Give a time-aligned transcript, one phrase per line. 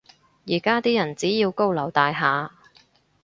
[0.45, 2.49] 依家啲人只要高樓大廈